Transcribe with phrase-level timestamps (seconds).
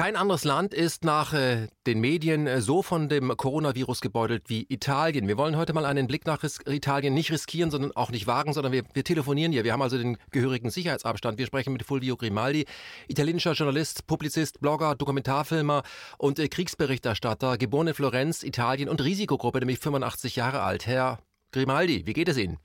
[0.00, 4.64] Kein anderes Land ist nach äh, den Medien äh, so von dem Coronavirus gebeutelt wie
[4.70, 5.28] Italien.
[5.28, 8.54] Wir wollen heute mal einen Blick nach Ris Italien nicht riskieren, sondern auch nicht wagen,
[8.54, 9.62] sondern wir, wir, telefonieren hier.
[9.62, 11.36] Wir haben also den gehörigen Sicherheitsabstand.
[11.36, 12.64] Wir sprechen mit Fulvio Grimaldi,
[13.08, 15.82] italienischer Journalist, Publizist, Blogger, Dokumentarfilmer
[16.16, 20.86] und äh, Kriegsberichterstatter, geboren in Florenz, Italien und Risikogruppe, nämlich 85 Jahre alt.
[20.86, 21.18] Herr
[21.52, 22.56] Grimaldi, wie geht es Ihnen?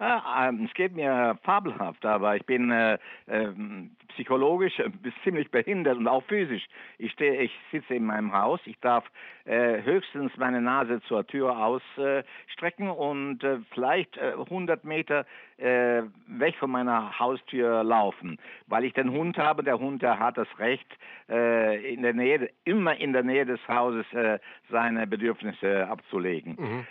[0.00, 3.48] Ah, ähm, es geht mir fabelhaft, aber ich bin äh, äh,
[4.10, 6.64] psychologisch bis ziemlich behindert und auch physisch.
[6.98, 9.04] Ich stehe, ich sitze in meinem Haus, ich darf
[9.44, 16.54] äh, höchstens meine Nase zur Tür ausstrecken und äh, vielleicht 100 äh, Meter äh, weg
[16.60, 19.64] von meiner Haustür laufen, weil ich den Hund habe.
[19.64, 20.86] Der Hund, der hat das Recht,
[21.28, 24.06] in der Nähe, immer in der Nähe des Hauses
[24.70, 26.56] seine Bedürfnisse abzulegen.
[26.58, 26.86] Mhm.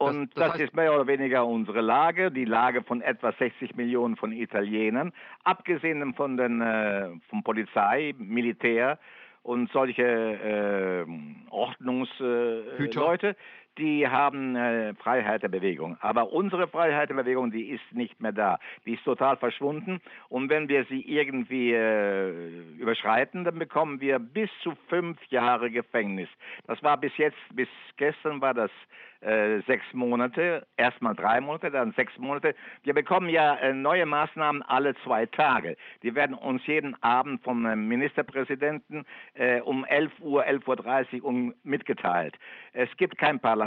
[0.00, 3.76] Und das, das, das ist mehr oder weniger unsere Lage, die Lage von etwa 60
[3.76, 5.12] Millionen von Italienern,
[5.44, 8.98] abgesehen von den äh, von Polizei, Militär
[9.42, 11.04] und solche äh,
[11.50, 13.34] Ordnungsleute, äh,
[13.78, 15.96] die haben äh, Freiheit der Bewegung.
[16.00, 18.58] Aber unsere Freiheit der Bewegung, die ist nicht mehr da.
[18.84, 20.00] Die ist total verschwunden.
[20.28, 22.30] Und wenn wir sie irgendwie äh,
[22.78, 26.28] überschreiten, dann bekommen wir bis zu fünf Jahre Gefängnis.
[26.66, 28.70] Das war bis jetzt, bis gestern war das
[29.20, 32.54] äh, sechs Monate, erstmal drei Monate, dann sechs Monate.
[32.84, 35.76] Wir bekommen ja äh, neue Maßnahmen alle zwei Tage.
[36.02, 42.34] Die werden uns jeden Abend vom äh, Ministerpräsidenten äh, um 11 Uhr, 11.30 Uhr mitgeteilt.
[42.72, 43.59] Es gibt kein Parlament,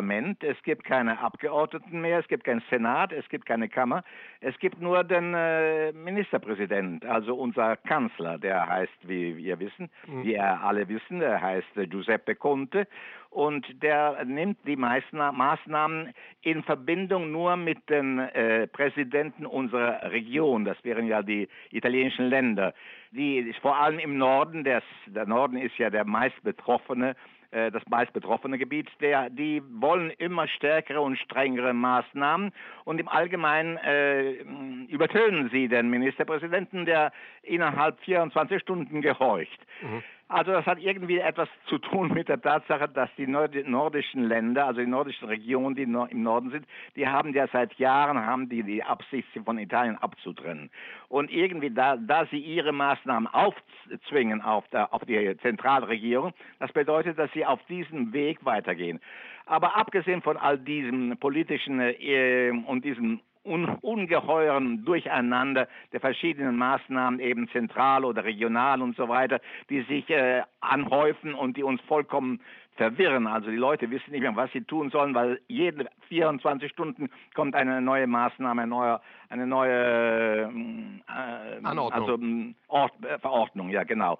[0.43, 4.03] es gibt keine Abgeordneten mehr, es gibt keinen Senat, es gibt keine Kammer,
[4.41, 10.23] es gibt nur den äh, Ministerpräsident, also unser Kanzler, der heißt, wie wir wissen, mhm.
[10.23, 12.87] wie wir alle wissen, der heißt Giuseppe Conte
[13.33, 20.65] und der nimmt die meisten Maßnahmen in Verbindung nur mit den äh, Präsidenten unserer Region.
[20.65, 22.73] Das wären ja die italienischen Länder,
[23.13, 27.15] die vor allem im Norden, des, der Norden ist ja der meist betroffene
[27.53, 32.51] äh, das meist betroffene Gebiet, der, die wollen immer stärkere und strengere Maßnahmen
[32.83, 34.31] und im Allgemeinen äh,
[34.89, 37.11] übertönen sie den Ministerpräsidenten, der
[37.43, 39.59] innerhalb 24 Stunden gehorcht.
[39.81, 40.03] Mhm.
[40.33, 44.81] Also das hat irgendwie etwas zu tun mit der Tatsache, dass die nordischen Länder, also
[44.81, 48.83] die nordischen Regionen, die im Norden sind, die haben ja seit Jahren haben die die
[48.83, 50.71] Absicht, sie von Italien abzutrennen.
[51.07, 57.19] Und irgendwie, da, da sie ihre Maßnahmen aufzwingen auf, der, auf die Zentralregierung, das bedeutet,
[57.19, 58.99] dass sie auf diesem Weg weitergehen.
[59.45, 67.19] Aber abgesehen von all diesem politischen äh, und diesem un ungeheuren Durcheinander der verschiedenen Maßnahmen,
[67.19, 69.39] eben zentral oder regional und so weiter,
[69.69, 72.39] die sich äh, anhäufen und die uns vollkommen
[72.75, 73.27] verwirren.
[73.27, 77.55] Also die Leute wissen nicht mehr, was sie tun sollen, weil jede 24 Stunden kommt
[77.55, 80.51] eine neue Maßnahme, eine neue, eine neue
[81.07, 82.19] äh, also,
[82.67, 84.19] Ort, äh, Verordnung, ja genau.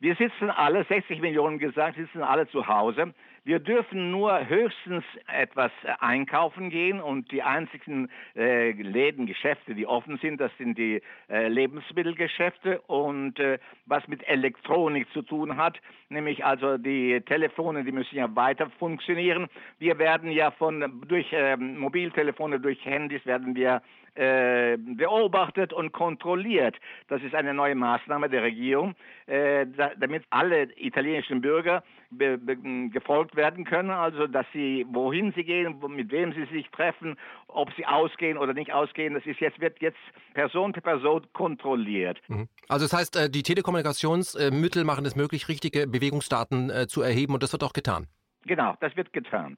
[0.00, 3.12] Wir sitzen alle, 60 Millionen gesagt, sitzen alle zu Hause.
[3.48, 10.18] Wir dürfen nur höchstens etwas einkaufen gehen und die einzigen äh, Läden, Geschäfte, die offen
[10.18, 11.00] sind, das sind die
[11.30, 15.78] äh, Lebensmittelgeschäfte und äh, was mit Elektronik zu tun hat,
[16.10, 19.48] nämlich also die Telefone, die müssen ja weiter funktionieren.
[19.78, 23.80] Wir werden ja von durch ähm, Mobiltelefone, durch Handys werden wir
[24.18, 26.76] äh, beobachtet und kontrolliert.
[27.06, 28.96] Das ist eine neue Maßnahme der Regierung,
[29.26, 32.56] äh, da, damit alle italienischen Bürger be, be,
[32.90, 37.72] gefolgt werden können, also dass sie, wohin sie gehen, mit wem sie sich treffen, ob
[37.74, 39.98] sie ausgehen oder nicht ausgehen, das ist jetzt, wird jetzt
[40.34, 42.18] Person per Person kontrolliert.
[42.26, 42.48] Mhm.
[42.68, 47.44] Also das heißt, äh, die Telekommunikationsmittel machen es möglich, richtige Bewegungsdaten äh, zu erheben und
[47.44, 48.08] das wird auch getan.
[48.46, 49.56] Genau, das wird getan.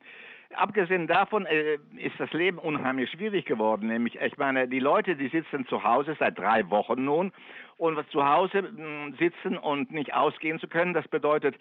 [0.54, 3.86] Abgesehen davon äh, ist das Leben unheimlich schwierig geworden.
[3.86, 7.32] Nämlich, ich meine, die Leute, die sitzen zu Hause seit drei Wochen nun
[7.76, 11.56] und zu Hause mh, sitzen und nicht ausgehen zu können, das bedeutet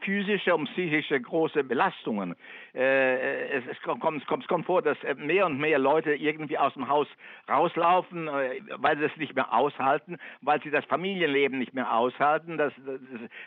[0.00, 2.36] physische und psychische große Belastungen.
[2.74, 6.14] Äh, es, es, kommt, es, kommt, es kommt vor, dass äh, mehr und mehr Leute
[6.14, 7.08] irgendwie aus dem Haus
[7.48, 12.56] rauslaufen, weil sie es nicht mehr aushalten, weil sie das Familienleben nicht mehr aushalten.
[12.56, 13.00] Das, das,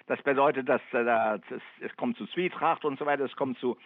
[0.07, 1.41] das bedeutet, dass das,
[1.79, 3.77] es kommt zu Zwietracht und so weiter, es kommt zu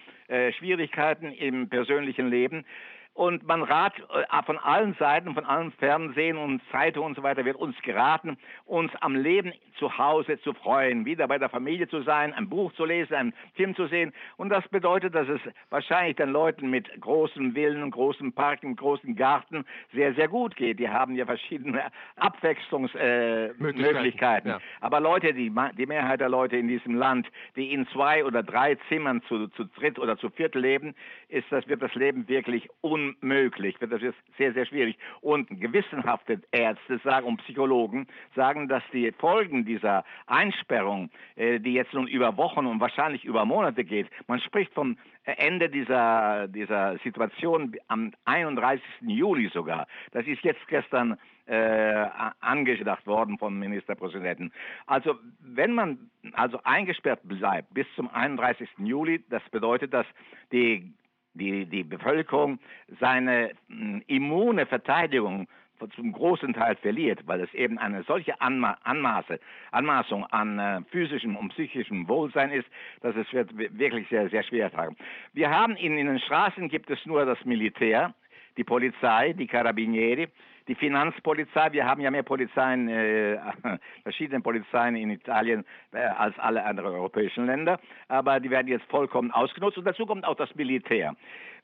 [0.57, 2.65] Schwierigkeiten im persönlichen Leben.
[3.13, 7.43] Und man rat äh, von allen Seiten, von allen Fernsehen und Zeitungen und so weiter
[7.43, 12.03] wird uns geraten, uns am Leben zu Hause zu freuen, wieder bei der Familie zu
[12.03, 14.13] sein, ein Buch zu lesen, einen Film zu sehen.
[14.37, 19.65] Und das bedeutet, dass es wahrscheinlich den Leuten mit großen Villen, großen Parken, großen Garten
[19.93, 20.79] sehr, sehr gut geht.
[20.79, 21.83] Die haben ja verschiedene
[22.15, 24.51] Abwechslungsmöglichkeiten.
[24.51, 24.61] Äh, ja.
[24.79, 28.75] Aber Leute, die, die Mehrheit der Leute in diesem Land, die in zwei oder drei
[28.87, 30.95] Zimmern zu, zu dritt oder zu viert leben,
[31.27, 34.97] ist das, wird das Leben wirklich un unmöglich, das ist sehr, sehr schwierig.
[35.21, 41.93] Und gewissenhafte Ärzte sagen und Psychologen sagen, dass die Folgen dieser Einsperrung, äh, die jetzt
[41.93, 47.75] nun über Wochen und wahrscheinlich über Monate geht, man spricht vom Ende dieser, dieser Situation
[47.87, 48.83] am 31.
[49.01, 49.87] Juli sogar.
[50.11, 52.07] Das ist jetzt gestern äh,
[52.39, 54.51] angedacht worden vom Ministerpräsidenten.
[54.87, 58.69] Also wenn man also eingesperrt bleibt bis zum 31.
[58.77, 60.05] Juli, das bedeutet, dass
[60.51, 60.91] die
[61.33, 62.59] die, die Bevölkerung
[62.99, 65.47] seine hm, immune Verteidigung
[65.95, 69.39] zum großen Teil verliert, weil es eben eine solche Anma Anmaße,
[69.71, 72.67] Anmaßung an äh, physischem und psychischem Wohlsein ist,
[73.01, 74.95] dass es wird wirklich sehr, sehr schwer tragen.
[75.33, 78.13] Wir haben in, in den Straßen gibt es nur das Militär,
[78.57, 80.27] die Polizei, die Carabinieri,
[80.67, 83.37] die Finanzpolizei, wir haben ja mehr Polizeien, äh,
[84.03, 89.31] verschiedene Polizeien in Italien äh, als alle anderen europäischen Länder, aber die werden jetzt vollkommen
[89.31, 91.15] ausgenutzt und dazu kommt auch das Militär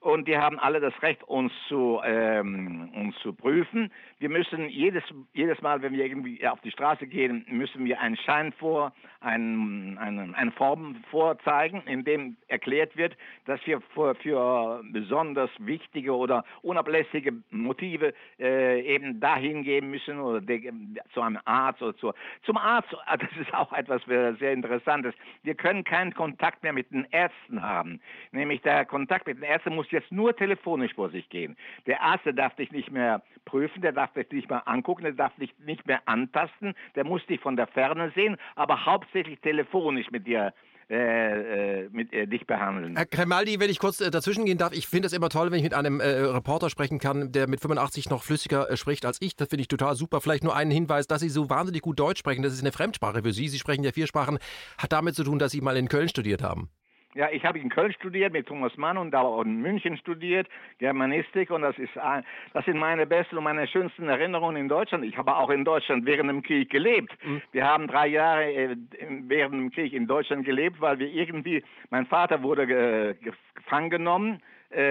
[0.07, 3.91] und die haben alle das Recht, uns zu, ähm, uns zu prüfen.
[4.19, 8.15] Wir müssen jedes, jedes Mal, wenn wir irgendwie auf die Straße gehen, müssen wir einen
[8.15, 14.81] Schein vor, einen, einen, eine Form vorzeigen, in dem erklärt wird, dass wir für, für
[14.93, 20.71] besonders wichtige oder unablässige Motive äh, eben dahin gehen müssen oder de,
[21.13, 22.13] zu einem Arzt oder zu,
[22.43, 22.95] zum Arzt.
[23.07, 25.13] Das ist auch etwas sehr Interessantes.
[25.43, 27.99] Wir können keinen Kontakt mehr mit den Ärzten haben.
[28.31, 31.55] Nämlich der Kontakt mit den Ärzten muss jetzt nur telefonisch vor sich gehen.
[31.85, 35.13] Der Arzt der darf dich nicht mehr prüfen, der darf dich nicht mehr angucken, der
[35.13, 40.09] darf dich nicht mehr antasten, der muss dich von der Ferne sehen, aber hauptsächlich telefonisch
[40.11, 40.53] mit dir
[40.89, 42.95] äh, äh, mit äh, dich behandeln.
[42.95, 45.57] Herr Kremaldi, wenn ich kurz äh, dazwischen gehen darf, ich finde es immer toll, wenn
[45.57, 49.21] ich mit einem äh, Reporter sprechen kann, der mit 85 noch flüssiger äh, spricht als
[49.21, 49.35] ich.
[49.35, 50.21] Das finde ich total super.
[50.21, 52.41] Vielleicht nur einen Hinweis, dass Sie so wahnsinnig gut Deutsch sprechen.
[52.41, 53.49] Das ist eine Fremdsprache für Sie.
[53.49, 54.39] Sie sprechen ja vier Sprachen.
[54.77, 56.69] Hat damit zu tun, dass Sie mal in Köln studiert haben.
[57.17, 60.47] Ja, ich habe in Köln studiert mit Thomas Mann und da in München studiert,
[60.77, 61.95] Germanistik und das ist
[62.53, 65.03] das sind meine besten und meine schönsten Erinnerungen in Deutschland.
[65.03, 67.11] Ich habe auch in Deutschland während dem Krieg gelebt.
[67.25, 67.41] Mhm.
[67.53, 68.75] Wir haben drei Jahre äh,
[69.21, 72.67] während dem Krieg in Deutschland gelebt, weil wir irgendwie, mein Vater wurde
[73.17, 74.39] gefangen genommen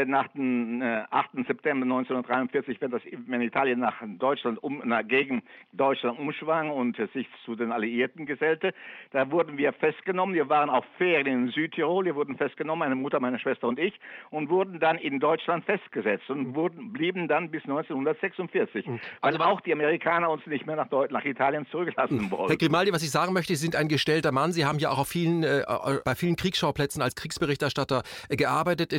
[0.07, 1.33] nach dem äh, 8.
[1.47, 5.43] September 1943, wenn, das, wenn Italien nach Deutschland um, na, gegen
[5.73, 8.73] Deutschland umschwang und äh, sich zu den Alliierten gesellte.
[9.13, 10.35] Da wurden wir festgenommen.
[10.35, 12.07] Wir waren auf Ferien in Südtirol.
[12.07, 13.95] Wir wurden festgenommen, meine Mutter, meine Schwester und ich,
[14.31, 19.01] und wurden dann in Deutschland festgesetzt und wurden, blieben dann bis 1946, mhm.
[19.21, 22.31] also, weil auch die Amerikaner uns nicht mehr nach, nach Italien zurücklassen mhm.
[22.31, 22.49] wollten.
[22.49, 24.53] Herr Grimaldi, was ich sagen möchte, Sie sind ein gestellter Mann.
[24.53, 28.93] Sie haben ja auch vielen, äh, äh bei vielen Kriegsschauplätzen als Kriegsberichterstatter äh, gearbeitet.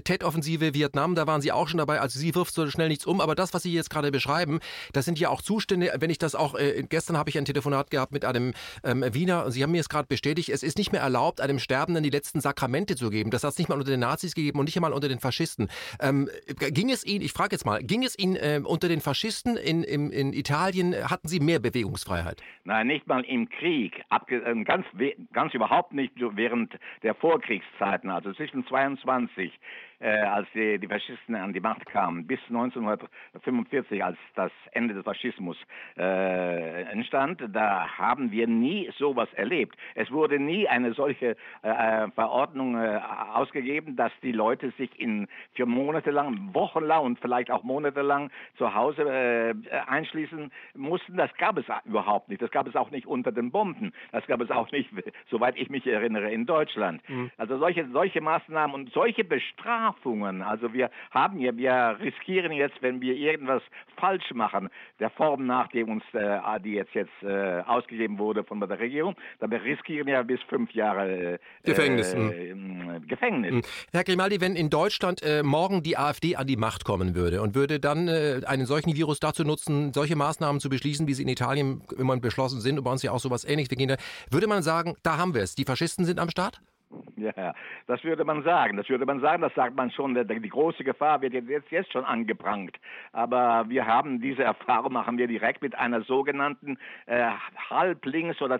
[0.67, 1.99] TED-Offensive Vietnam, da waren Sie auch schon dabei.
[1.99, 4.59] Also Sie wirft so schnell nichts um, aber das, was Sie jetzt gerade beschreiben,
[4.93, 7.89] das sind ja auch Zustände, wenn ich das auch, äh, gestern habe ich ein Telefonat
[7.89, 8.53] gehabt mit einem
[8.83, 12.03] ähm, Wiener Sie haben mir es gerade bestätigt, es ist nicht mehr erlaubt, einem Sterbenden
[12.03, 13.31] die letzten Sakramente zu geben.
[13.31, 15.69] Das hat es nicht mal unter den Nazis gegeben und nicht einmal unter den Faschisten.
[16.01, 19.57] Ähm, ging es Ihnen, ich frage jetzt mal, ging es Ihnen äh, unter den Faschisten
[19.57, 22.43] in, in, in, Italien, hatten Sie mehr Bewegungsfreiheit?
[22.63, 24.85] Nein, nicht mal im Krieg, Abge ähm, ganz,
[25.33, 26.73] ganz überhaupt nicht während
[27.03, 29.51] der Vorkriegszeiten, also zwischen 22
[29.99, 35.03] äh, als die, die Faschisten an die Macht kamen, bis 1945, als das Ende des
[35.03, 35.57] Faschismus
[35.97, 39.75] äh, entstand, da haben wir nie sowas erlebt.
[39.95, 42.99] Es wurde nie eine solche äh, Verordnung äh,
[43.33, 48.73] ausgegeben, dass die Leute sich in für Monate lang, wochenlang und vielleicht auch monatelang zu
[48.73, 49.53] Hause äh,
[49.87, 51.17] einschließen mussten.
[51.17, 52.41] Das gab es überhaupt nicht.
[52.41, 53.93] Das gab es auch nicht unter den Bomben.
[54.11, 54.89] Das gab es auch nicht,
[55.29, 57.01] soweit ich mich erinnere, in Deutschland.
[57.09, 57.31] Mhm.
[57.37, 60.41] Also solche, solche Maßnahmen und solche Bestrafungen Bestrafungen.
[60.41, 63.61] Also wir haben ja, wir riskieren jetzt, wenn wir irgendwas
[63.97, 68.59] falsch machen, der Form nach, die uns, äh, die jetzt jetzt äh, ausgegeben wurde von
[68.59, 72.13] der Regierung, dann wir riskieren ja bis fünf Jahre äh, Gefängnis.
[72.13, 73.07] Hm.
[73.07, 73.51] Gefängnis.
[73.51, 73.61] Hm.
[73.91, 77.55] Herr Grimaldi, wenn in Deutschland äh, morgen die AfD an die Macht kommen würde und
[77.55, 81.29] würde dann äh, einen solchen Virus dazu nutzen, solche Maßnahmen zu beschließen, wie sie in
[81.29, 83.97] Italien immer beschlossen sind und bei uns ja auch sowas ähnliches beginnt,
[84.31, 85.55] würde man sagen, da haben wir es.
[85.55, 86.61] Die Faschisten sind am Start?
[87.17, 87.53] Ja,
[87.87, 88.77] das würde man sagen.
[88.77, 90.13] Das würde man sagen, das sagt man schon.
[90.15, 92.77] Die große Gefahr wird jetzt, jetzt schon angeprangt.
[93.11, 96.77] Aber wir haben diese Erfahrung, machen wir direkt mit einer sogenannten
[97.07, 97.29] äh,
[97.69, 98.59] halblinks- oder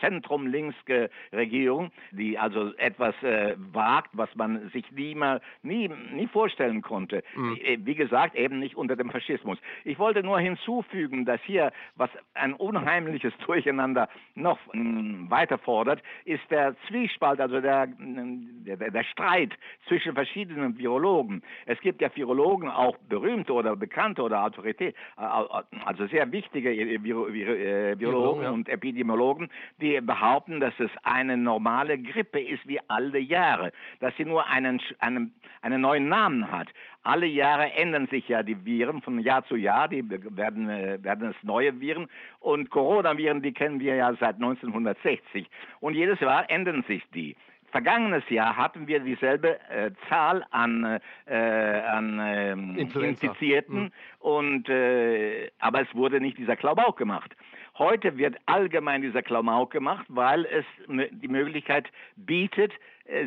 [0.00, 7.22] Zentrum-links-Regierung, die also etwas äh, wagt, was man sich nie, mal, nie, nie vorstellen konnte.
[7.36, 7.58] Mhm.
[7.62, 9.58] Äh, wie gesagt, eben nicht unter dem Faschismus.
[9.84, 16.02] Ich wollte nur hinzufügen, dass hier, was ein unheimliches Durcheinander noch mh, hm, weiter fordert,
[16.24, 19.52] ist der Zwiespalt, also der der, der, der, Streit
[19.88, 21.42] zwischen verschiedenen Virologen.
[21.66, 26.70] Es gibt ja Virologen, auch berühmte oder bekannte oder Autorität, also sehr wichtige
[27.02, 34.16] Virologen und Epidemiologen, die behaupten, dass es eine normale Grippe ist wie alle Jahre, dass
[34.16, 36.68] sie nur einen, einen, einen neuen Namen hat.
[37.04, 41.30] Alle Jahre ändern sich ja die Viren von Jahr zu Jahr, die werden, äh, werden
[41.30, 42.08] es neue Viren
[42.40, 45.48] und Coronaviren, die kennen wir ja seit 1960
[45.80, 47.34] und jedes Jahr ändern sich die.
[47.72, 53.90] Vergangenes Jahr hatten wir dieselbe äh, Zahl an, äh, an äh, Infizierten, mhm.
[54.18, 57.34] und, äh, aber es wurde nicht dieser Klamauk gemacht.
[57.78, 62.72] Heute wird allgemein dieser Klamauk gemacht, weil es die Möglichkeit bietet,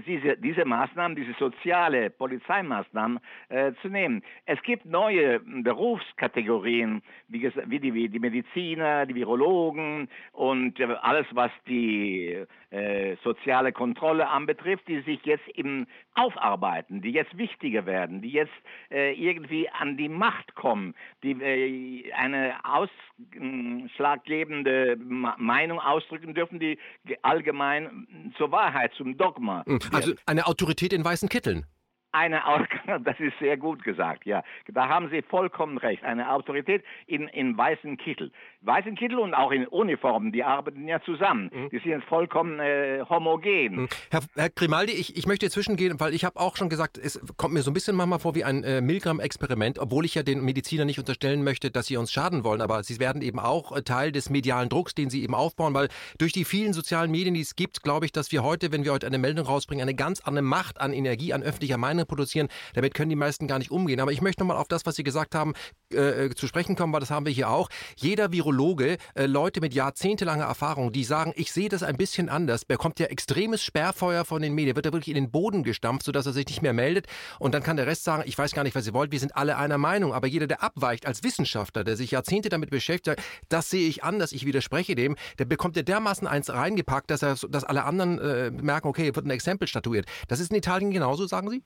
[0.06, 4.24] diese, diese Maßnahmen, diese soziale Polizeimaßnahmen äh, zu nehmen.
[4.46, 11.27] Es gibt neue Berufskategorien, wie, wie, die, wie die Mediziner, die Virologen und äh, alles,
[11.32, 18.22] was die äh, soziale Kontrolle anbetrifft, die sich jetzt im aufarbeiten, die jetzt wichtiger werden,
[18.22, 18.54] die jetzt
[18.89, 26.80] äh, irgendwie an die Macht kommen, die äh, eine ausschlaggebende Meinung ausdrücken dürfen, die
[27.22, 31.65] allgemein zur Wahrheit, zum Dogma hm, also eine Autorität in weißen Kitteln.
[32.12, 32.41] Eine,
[33.03, 34.44] das ist sehr gut gesagt, ja.
[34.67, 36.03] Da haben Sie vollkommen recht.
[36.03, 38.32] Eine Autorität in, in weißen Kittel.
[38.65, 41.51] Weißen Kittel und auch in Uniformen, die arbeiten ja zusammen.
[41.53, 41.69] Mhm.
[41.69, 43.81] Die sind vollkommen äh, homogen.
[43.81, 43.88] Mhm.
[44.10, 47.53] Herr, Herr, Grimaldi, ich, ich möchte zwischengehen, weil ich habe auch schon gesagt, es kommt
[47.53, 50.88] mir so ein bisschen manchmal vor wie ein äh, Milgram-Experiment, obwohl ich ja den Medizinern
[50.88, 52.62] nicht unterstellen möchte, dass sie uns schaden wollen.
[52.62, 55.89] Aber sie werden eben auch äh, Teil des medialen Drucks, den sie eben aufbauen, weil
[56.17, 58.93] durch die vielen sozialen Medien, die es gibt, glaube ich, dass wir heute, wenn wir
[58.93, 62.48] heute eine Meldung rausbringen, eine ganz andere Macht an Energie, an öffentlicher Meinung produzieren.
[62.74, 64.00] Damit können die meisten gar nicht umgehen.
[64.00, 65.53] Aber ich möchte nochmal auf das, was Sie gesagt haben,
[65.93, 67.69] äh, zu sprechen kommen, weil das haben wir hier auch.
[67.95, 72.65] Jeder Virologe, äh, Leute mit jahrzehntelanger Erfahrung, die sagen, ich sehe das ein bisschen anders,
[72.65, 76.25] bekommt ja extremes Sperrfeuer von den Medien, wird er wirklich in den Boden gestampft, sodass
[76.25, 77.07] er sich nicht mehr meldet.
[77.39, 79.35] Und dann kann der Rest sagen, ich weiß gar nicht, was ihr wollt, wir sind
[79.35, 80.13] alle einer Meinung.
[80.13, 84.31] Aber jeder, der abweicht als Wissenschaftler, der sich Jahrzehnte damit beschäftigt, das sehe ich anders,
[84.31, 88.51] ich widerspreche dem, der bekommt ja dermaßen eins reingepackt, dass, er, dass alle anderen äh,
[88.51, 90.05] merken, okay, wird ein Exempel statuiert.
[90.27, 91.63] Das ist in Italien genauso, sagen Sie?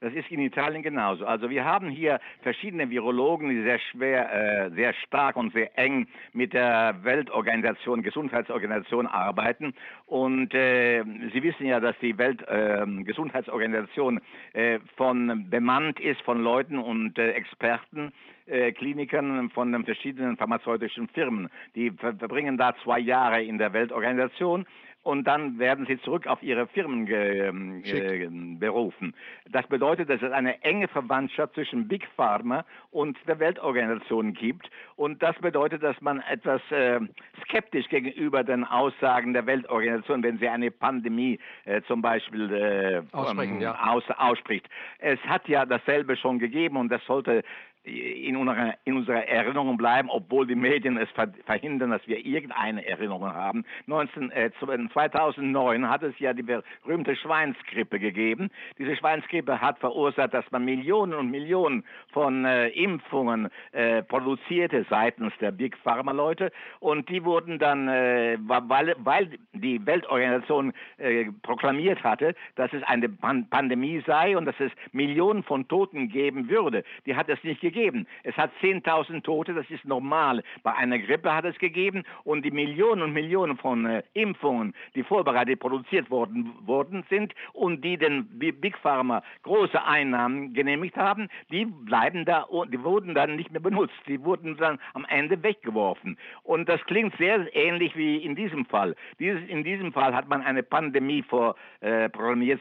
[0.00, 1.26] Das ist in Italien genauso.
[1.26, 6.06] Also wir haben hier verschiedene Virologen, die sehr schwer, äh, sehr stark und sehr eng
[6.32, 9.74] mit der Weltorganisation, Gesundheitsorganisation arbeiten.
[10.06, 11.02] Und äh,
[11.32, 14.20] Sie wissen ja, dass die Weltgesundheitsorganisation
[14.54, 18.12] ähm, äh, von bemannt ist von Leuten und äh, Experten,
[18.48, 21.48] äh, Klinikern von den verschiedenen pharmazeutischen Firmen.
[21.74, 24.66] Die verbringen da zwei Jahre in der Weltorganisation
[25.08, 28.28] und dann werden sie zurück auf ihre Firmen äh,
[28.58, 29.14] berufen.
[29.50, 35.22] Das bedeutet, dass es eine enge Verwandtschaft zwischen Big Pharma und der Weltorganisation gibt und
[35.22, 37.00] das bedeutet, dass man etwas äh,
[37.42, 43.60] skeptisch gegenüber den Aussagen der Weltorganisation, wenn sie eine Pandemie äh, zum Beispiel äh, ähm,
[43.60, 43.80] ja.
[43.88, 44.68] aus, ausspricht.
[44.98, 47.44] Es hat ja dasselbe schon gegeben und das sollte
[47.84, 51.08] in unserer, in unserer Erinnerung bleiben, obwohl die Medien es
[51.46, 53.64] verhindern, dass wir irgendeine Erinnerung haben.
[53.86, 58.50] 19, äh, 2009 hat es ja die berühmte Schweinsgrippe gegeben.
[58.78, 65.32] Diese Schweinsgrippe hat verursacht, dass man Millionen und Millionen von äh, Impfungen äh, produzierte seitens
[65.40, 72.02] der Big Pharma Leute und die wurden dann, äh, weil, weil die Weltorganisation äh, proklamiert
[72.02, 76.84] hatte, dass es eine Pan Pandemie sei und dass es Millionen von Toten geben würde.
[77.06, 78.06] Die hat es nicht gegeben gegeben.
[78.22, 80.42] Es hat 10.000 Tote, das ist normal.
[80.62, 85.02] Bei einer Grippe hat es gegeben und die Millionen und Millionen von äh, Impfungen, die
[85.02, 91.64] vorbereitet produziert worden, worden sind und die den Big Pharma große Einnahmen genehmigt haben, die
[91.66, 94.00] bleiben da und die wurden dann nicht mehr benutzt.
[94.06, 96.16] Die wurden dann am Ende weggeworfen.
[96.42, 98.94] Und das klingt sehr ähnlich wie in diesem Fall.
[99.18, 102.08] Dieses, in diesem Fall hat man eine Pandemie vor, äh,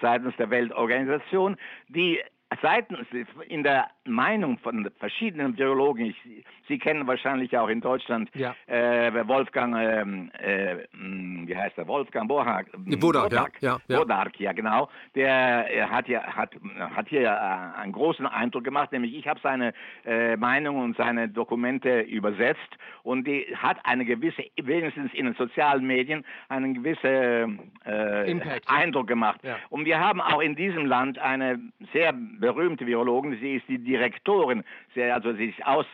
[0.01, 2.19] seitens der Weltorganisation, die
[2.61, 3.07] seitens
[3.47, 8.53] in der Meinung von verschiedenen Virologen, ich, Sie kennen wahrscheinlich auch in Deutschland ja.
[8.67, 12.67] äh, Wolfgang, ähm, äh, wie heißt er, Wolfgang Bohag,
[12.99, 13.99] Bodark, ja, ja, ja.
[13.99, 16.51] Bodark, ja genau, der hat ja hat,
[16.95, 19.73] hat hier äh, einen großen Eindruck gemacht, nämlich ich habe seine
[20.05, 25.85] äh, Meinung und seine Dokumente übersetzt und die hat eine gewisse, wenigstens in den sozialen
[25.85, 29.39] Medien, einen gewissen äh, Impact, Eindruck gemacht.
[29.69, 31.59] Und wir haben auch in diesem Land eine
[31.93, 34.63] sehr berühmte Virologin, sie ist die Direktorin,
[34.93, 35.85] sie, also sie ist aus,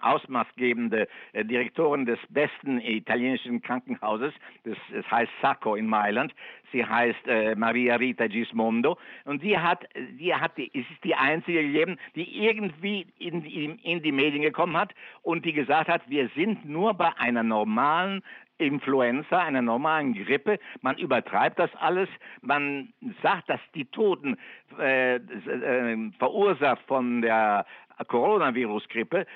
[0.00, 4.32] ausmaßgebende äh, Direktorin des besten italienischen Krankenhauses,
[4.64, 6.34] das, das heißt Sacco in Mailand.
[6.72, 9.88] Sie heißt äh, Maria Rita Gismondo und sie hat,
[10.18, 14.76] sie hat, die, ist die einzige gegeben, die irgendwie in, in, in die Medien gekommen
[14.76, 18.22] hat und die gesagt hat, wir sind nur bei einer normalen
[18.58, 20.58] Influenza, einer normalen Grippe.
[20.80, 22.08] Man übertreibt das alles.
[22.40, 24.36] Man sagt, dass die Toten
[24.78, 27.66] äh, äh, verursacht von der
[28.04, 29.26] Coronavirus-Grippe,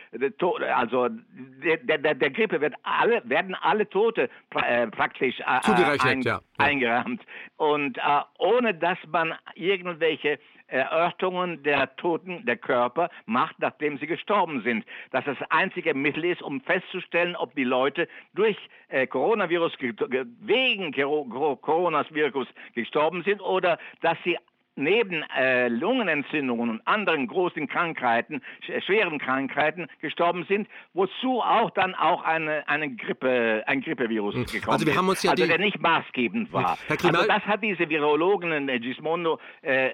[0.74, 6.40] also der, der, der, Grippe wird alle, werden alle Tote äh, praktisch äh, ein, ja.
[6.58, 7.22] eingerahmt.
[7.56, 8.00] Und äh,
[8.38, 10.38] ohne dass man irgendwelche
[10.70, 14.84] Erörterungen der Toten, der Körper macht, nachdem sie gestorben sind.
[15.10, 18.56] Dass das einzige Mittel ist, um festzustellen, ob die Leute durch
[18.88, 24.38] äh, Coronavirus, wegen Coronavirus gestorben sind oder dass sie
[24.80, 31.94] neben äh, Lungenentzündungen und anderen großen Krankheiten, sch schweren Krankheiten gestorben sind, wozu auch dann
[31.94, 34.46] auch eine, eine Grippe, ein Grippevirus hm.
[34.46, 36.78] gekommen also wir haben uns ja ist, also der nicht maßgebend war.
[36.88, 39.90] Also das hat diese Virologin in äh, Gismondo äh,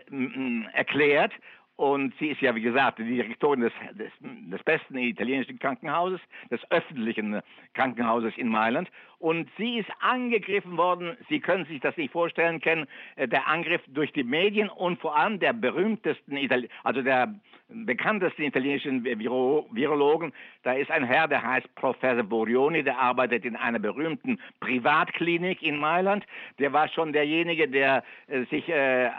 [0.72, 1.32] erklärt
[1.76, 6.60] und sie ist ja, wie gesagt, die Direktorin des, des, des, besten italienischen Krankenhauses, des
[6.70, 7.42] öffentlichen
[7.74, 8.88] Krankenhauses in Mailand.
[9.18, 13.80] Und sie ist angegriffen worden, Sie können sich das nicht vorstellen können, äh, der Angriff
[13.88, 17.34] durch die Medien und vor allem der berühmtesten, Itali also der
[17.68, 20.32] bekanntesten italienischen Viro Virologen.
[20.62, 25.78] Da ist ein Herr, der heißt Professor Borioni, der arbeitet in einer berühmten Privatklinik in
[25.78, 26.24] Mailand.
[26.58, 29.10] Der war schon derjenige, der äh, sich, äh,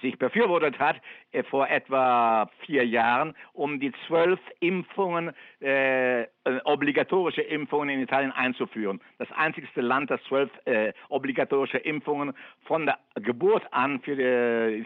[0.00, 1.00] sich befürwortet hat,
[1.32, 5.32] äh, vor etwa vier Jahren, um die zwölf Impfungen,
[5.62, 6.26] äh,
[6.64, 9.00] obligatorische Impfungen in Italien einzuführen.
[9.18, 14.84] Das einzigste Land, das zwölf äh, obligatorische Impfungen von der Geburt an für die,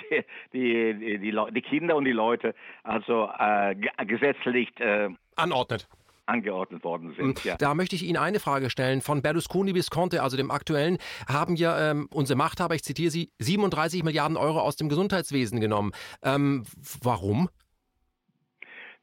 [0.53, 5.89] die, die, die, die Kinder und die Leute also äh, gesetzlich äh, anordnet
[6.27, 7.45] angeordnet worden sind.
[7.45, 7.57] Ja.
[7.57, 9.01] Da möchte ich Ihnen eine Frage stellen.
[9.01, 13.31] Von Berlusconi bis Conte, also dem aktuellen, haben ja ähm, unsere Machthaber, ich zitiere Sie,
[13.39, 15.93] 37 Milliarden Euro aus dem Gesundheitswesen genommen.
[16.23, 16.65] Ähm,
[17.01, 17.49] warum?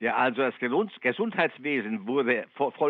[0.03, 0.53] Ja, also das
[0.99, 2.45] Gesundheitswesen wurde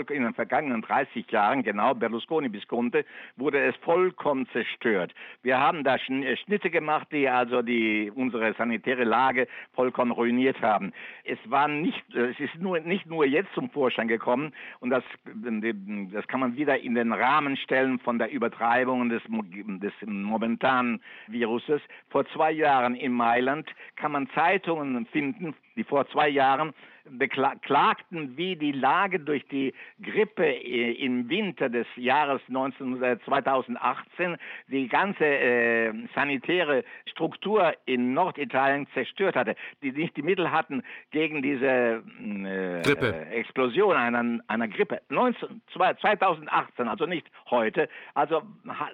[0.10, 3.06] in den vergangenen 30 Jahren, genau Berlusconi bis Conte,
[3.36, 5.14] wurde es vollkommen zerstört.
[5.44, 10.92] Wir haben da äh, Schnitte gemacht, die also die, unsere sanitäre Lage vollkommen ruiniert haben.
[11.24, 15.04] Es war nicht, äh, es ist nur, nicht nur jetzt zum Vorschein gekommen und das,
[15.24, 21.82] das kann man wieder in den Rahmen stellen von der Übertreibung des, des momentanen Viruses.
[22.10, 26.74] Vor zwei Jahren in Mailand kann man Zeitungen finden, die vor zwei Jahren
[27.10, 34.38] beklagten, wie die Lage durch die Grippe äh, im Winter des Jahres 19, 2018
[34.68, 40.82] die ganze äh, sanitäre Struktur in Norditalien zerstört hatte, die nicht die Mittel hatten
[41.12, 42.04] gegen diese
[42.46, 45.02] äh, Explosion einer, einer Grippe.
[45.10, 48.44] 19, 2018, also nicht heute, also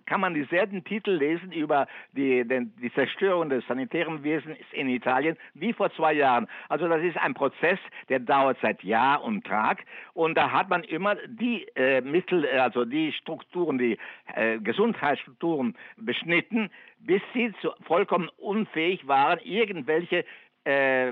[0.05, 5.37] kann man dieselben Titel lesen über die, den, die Zerstörung des sanitären Wesens in Italien
[5.53, 6.47] wie vor zwei Jahren.
[6.69, 9.83] Also das ist ein Prozess, der dauert seit Jahr und Tag.
[10.13, 13.97] Und da hat man immer die äh, Mittel, äh, also die Strukturen, die
[14.35, 20.23] äh, Gesundheitsstrukturen beschnitten, bis sie zu, vollkommen unfähig waren, irgendwelche
[20.63, 21.11] äh,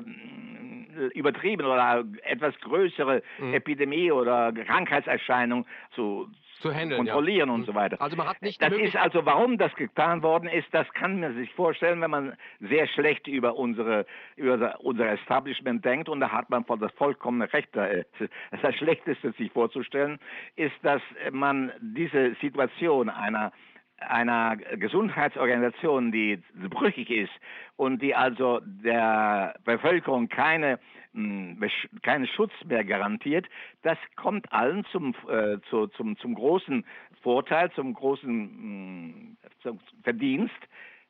[1.13, 3.53] übertrieben oder etwas größere mhm.
[3.53, 6.29] Epidemie oder Krankheitserscheinung zu,
[6.59, 7.55] zu handeln, kontrollieren ja.
[7.55, 8.01] und so weiter.
[8.01, 11.35] Also man hat nicht das ist also, warum das getan worden ist, das kann man
[11.35, 14.05] sich vorstellen, wenn man sehr schlecht über unsere
[14.35, 17.69] über unser Establishment denkt und da hat man das vollkommene Recht.
[17.75, 20.19] Das Schlechteste sich vorzustellen
[20.55, 23.51] ist, dass man diese Situation einer
[23.99, 27.31] einer Gesundheitsorganisation, die brüchig ist
[27.75, 30.79] und die also der Bevölkerung keine,
[31.13, 31.59] hm,
[32.03, 33.47] keinen Schutz mehr garantiert,
[33.81, 36.85] das kommt allen zum, äh, zu, zum, zum großen
[37.21, 40.53] Vorteil, zum großen hm, zum Verdienst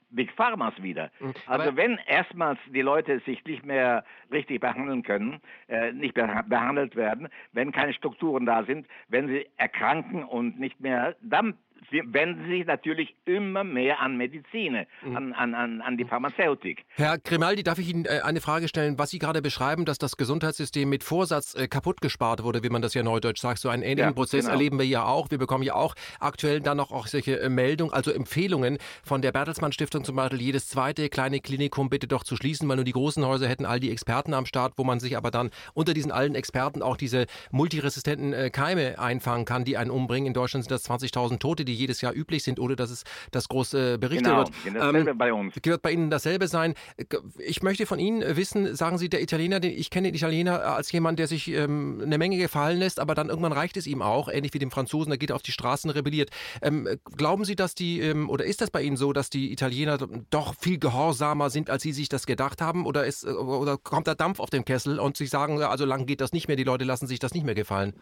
[0.10, 1.12] Big Pharmas wieder.
[1.20, 1.34] Mhm.
[1.48, 7.28] Also wenn erstmals die Leute sich nicht mehr richtig behandeln können, äh, nicht behandelt werden,
[7.52, 11.58] wenn keine Strukturen da sind, wenn sie erkranken und nicht mehr, dann
[11.92, 15.16] wenden sich natürlich immer mehr an Medizin, mhm.
[15.16, 16.86] an, an, an, die Pharmazeutik.
[16.96, 20.18] Herr Grimaldi, darf ich Ihnen äh, eine Frage stellen, was Sie gerade beschreiben, dass das
[20.18, 23.60] Gesundheitssystem mit Vorsatz äh, kaputt gespart wurde, wie man das ja neudeutsch sagt.
[23.60, 24.54] So einen ähnlichen ja, Prozess genau.
[24.54, 25.32] erleben wir ja auch.
[25.32, 29.32] Wir bekommen ja auch aktuell dann noch auch solche äh, Meldungen, also Empfehlungen von der
[29.32, 32.92] Bertelsmann Stiftung zum Beispiel, jedes zweite kleine Klinikum bitte doch zu schließen, weil nur die
[32.92, 36.12] großen Häuser hätten all die Experten am Start, wo man sich aber dann unter diesen
[36.12, 40.28] allen Experten auch diese multiresistenten Keime einfangen kann, die einen umbringen.
[40.28, 43.48] In Deutschland sind das 20.000 Tote, die jedes Jahr üblich sind, ohne dass es das
[43.48, 44.76] groß äh, berichtet genau, wird.
[44.76, 45.54] Dasselbe ähm, bei uns.
[45.62, 46.74] Wird bei Ihnen dasselbe sein.
[47.38, 50.92] Ich möchte von Ihnen wissen, sagen Sie, der Italiener, den, ich kenne den Italiener als
[50.92, 54.30] jemand, der sich ähm, eine Menge gefallen lässt, aber dann irgendwann reicht es ihm auch,
[54.30, 56.30] ähnlich wie dem Franzosen, der geht auf die Straßen, rebelliert.
[56.62, 59.98] Ähm, glauben Sie, dass die, ähm, oder ist das bei Ihnen so, dass die Italiener
[60.30, 62.86] doch viel gehorsamer sind, als Sie sich das gedacht haben?
[62.86, 66.22] Oder, ist, oder kommt da Dampf auf den Kessel und Sie sagen, also lang geht
[66.22, 67.94] das nicht mehr, die Leute lassen sich das nicht mehr gefallen?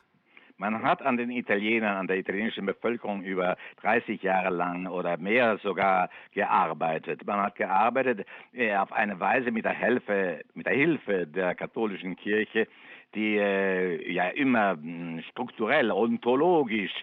[0.57, 5.57] Man hat an den Italienern, an der italienischen Bevölkerung über 30 Jahre lang oder mehr
[5.57, 7.25] sogar gearbeitet.
[7.25, 12.15] Man hat gearbeitet äh, auf eine Weise mit der Hilfe, mit der Hilfe der katholischen
[12.15, 12.67] Kirche,
[13.15, 16.93] die äh, ja immer mh, hm, strukturell, ontologisch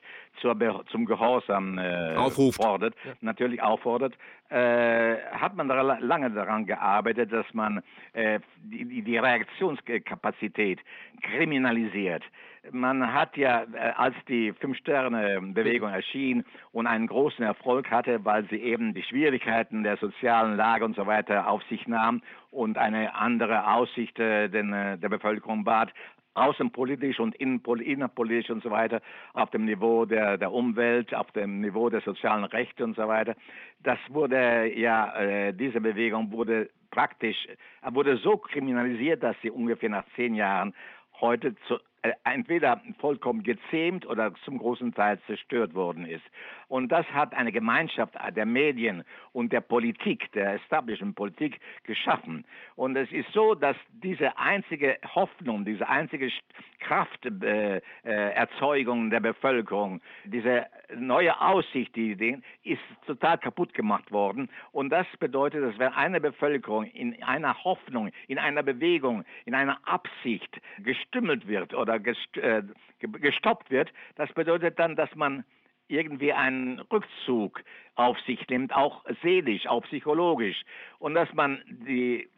[0.40, 0.56] zur,
[0.90, 2.62] zum Gehorsam äh, Aufruft.
[2.62, 3.12] fordert, ja.
[3.20, 4.14] natürlich auffordert,
[4.48, 10.80] äh, hat man da lange daran gearbeitet, dass man äh, die, die Reaktionskapazität
[11.22, 12.22] kriminalisiert.
[12.70, 18.56] Man hat ja, äh, als die Fünf-Sterne-Bewegung erschien und einen großen Erfolg hatte, weil sie
[18.56, 22.22] eben die Schwierigkeiten der sozialen Lage und so weiter auf sich nahm
[22.52, 25.92] und eine andere Aussicht äh, den, äh, der Bevölkerung bat,
[26.34, 29.00] außenpolitisch und innerpolitisch und so weiter,
[29.34, 33.34] auf dem Niveau der, der Umwelt, auf dem Niveau der sozialen Rechte und so weiter.
[33.82, 37.48] Das wurde ja, äh, diese Bewegung wurde praktisch,
[37.90, 40.74] wurde so kriminalisiert, dass sie ungefähr nach zehn Jahren
[41.20, 41.78] heute zu,
[42.24, 46.22] entweder vollkommen gezähmt oder zum großen Teil zerstört worden ist.
[46.68, 52.44] Und das hat eine Gemeinschaft der Medien und der Politik, der establishment Politik geschaffen.
[52.74, 56.32] Und es ist so, dass diese einzige Hoffnung, diese einzige
[56.80, 64.48] Krafterzeugung äh, äh der Bevölkerung, diese neue Aussicht, die Ideen, ist total kaputt gemacht worden.
[64.72, 69.78] Und das bedeutet, dass wenn eine Bevölkerung in einer Hoffnung, in einer Bewegung, in einer
[69.86, 72.62] Absicht gestümmelt wird oder äh,
[73.00, 75.44] gestoppt wird, das bedeutet dann, dass man
[75.88, 77.62] irgendwie einen Rückzug
[77.96, 80.62] auf sich nimmt, auch seelisch, auch psychologisch.
[80.98, 82.28] Und dass man die,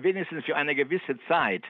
[0.00, 1.64] wenigstens für eine gewisse Zeit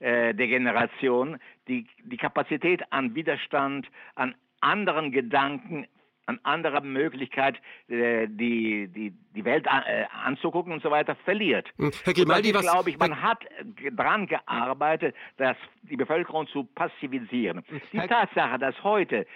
[0.00, 5.86] äh, der Generation die, die Kapazität an Widerstand, an anderen Gedanken,
[6.26, 7.56] an anderer Möglichkeit,
[7.88, 11.68] äh, die, die, die Welt äh, anzugucken und so weiter, verliert.
[11.78, 12.62] Hm, Herr Grimaldi, was...
[12.62, 13.44] glaube ich, man hat
[13.92, 17.62] daran gearbeitet, dass die Bevölkerung zu passivieren.
[17.68, 19.26] Hm, die Tatsache, dass heute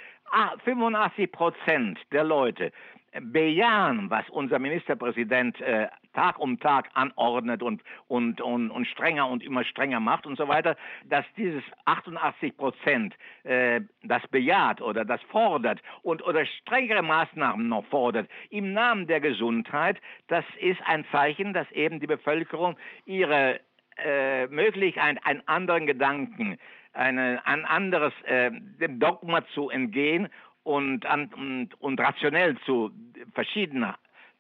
[0.65, 2.73] 85 ah, Prozent der Leute
[3.19, 9.43] bejahen, was unser Ministerpräsident äh, Tag um Tag anordnet und, und, und, und strenger und
[9.43, 15.21] immer strenger macht und so weiter, dass dieses 88 Prozent äh, das bejaht oder das
[15.23, 21.53] fordert und oder strengere Maßnahmen noch fordert im Namen der Gesundheit, das ist ein Zeichen,
[21.53, 23.61] dass eben die Bevölkerung ihre
[24.05, 26.59] äh, möglich ein, einen anderen Gedanken,
[26.93, 30.29] eine, ein anderes äh, dem Dogma zu entgehen
[30.63, 32.91] und, und, und rationell zu
[33.35, 33.95] verschiedenen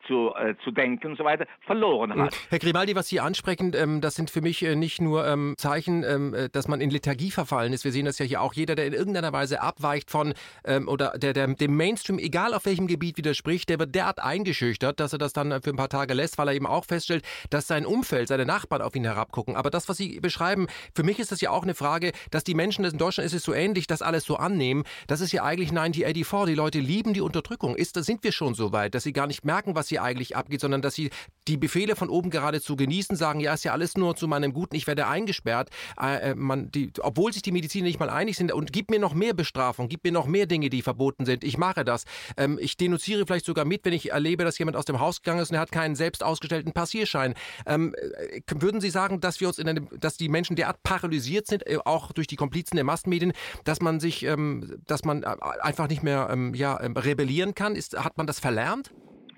[0.07, 2.37] zu, äh, zu denken und so weiter, verloren hat.
[2.49, 6.05] Herr Grimaldi, was Sie ansprechen, ähm, das sind für mich äh, nicht nur ähm, Zeichen,
[6.05, 7.85] ähm, äh, dass man in Lethargie verfallen ist.
[7.85, 8.55] Wir sehen das ja hier auch.
[8.55, 10.35] Jeder, der in irgendeiner Weise abweicht von
[10.65, 15.01] ähm, oder der, der dem Mainstream, egal auf welchem Gebiet widerspricht, der wird derart eingeschüchtert,
[15.01, 17.67] dass er das dann für ein paar Tage lässt, weil er eben auch feststellt, dass
[17.67, 19.57] sein Umfeld, seine Nachbarn auf ihn herabgucken.
[19.57, 22.55] Aber das, was Sie beschreiben, für mich ist das ja auch eine Frage, dass die
[22.55, 24.85] Menschen, in Deutschland ist es so ähnlich, das alles so annehmen.
[25.07, 26.51] Das ist ja eigentlich 1984.
[26.51, 27.77] Die Leute lieben die Unterdrückung.
[27.77, 30.61] Ist, sind wir schon so weit, dass sie gar nicht merken, was hier eigentlich abgeht,
[30.61, 31.11] sondern dass sie
[31.49, 34.77] die Befehle von oben geradezu genießen, sagen, ja, ist ja alles nur zu meinem Guten,
[34.77, 35.71] ich werde eingesperrt.
[36.01, 38.99] Äh, äh, man, die, obwohl sich die Mediziner nicht mal einig sind und gib mir
[38.99, 41.45] noch mehr Bestrafung, gib mir noch mehr Dinge, die verboten sind.
[41.45, 42.05] Ich mache das.
[42.37, 45.41] Ähm, ich denunziere vielleicht sogar mit, wenn ich erlebe, dass jemand aus dem Haus gegangen
[45.41, 47.35] ist und er hat keinen selbst ausgestellten Passierschein.
[47.67, 51.47] Ähm, äh, würden Sie sagen, dass wir uns in einem, dass die Menschen derart paralysiert
[51.47, 53.33] sind, äh, auch durch die Komplizen der Massenmedien,
[53.65, 57.75] dass man sich, ähm, dass man einfach nicht mehr ähm, ja, ähm, rebellieren kann?
[57.75, 58.93] Ist, hat man das verlernt?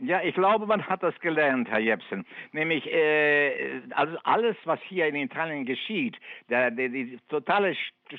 [0.05, 2.27] Ja, ich glaube, man hat das gelernt, Herr Jepsen.
[2.51, 6.17] Nämlich, äh, also alles, was hier in Italien geschieht,
[6.51, 7.77] der, der, die totale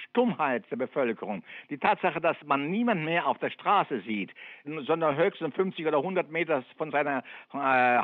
[0.09, 4.31] Stummheit der Bevölkerung, die Tatsache, dass man niemand mehr auf der Straße sieht,
[4.63, 7.21] sondern höchstens 50 oder 100 Meter von seiner
[7.53, 7.57] äh,